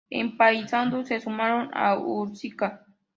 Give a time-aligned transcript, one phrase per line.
[0.09, 2.83] En Paysandú se sumaron a Urquiza.